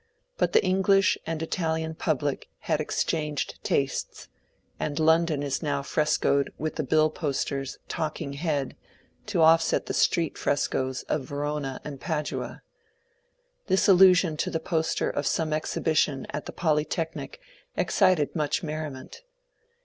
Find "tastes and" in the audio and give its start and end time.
3.63-4.97